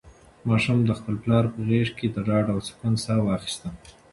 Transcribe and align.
ماشوم 0.49 0.79
د 0.85 0.91
خپل 0.99 1.15
پلار 1.23 1.45
په 1.53 1.59
غېږ 1.67 1.89
کې 1.97 2.07
د 2.11 2.17
ډاډ 2.27 2.45
او 2.53 2.59
سکون 2.67 2.93
ساه 3.03 3.21
واخیسته. 3.25 3.69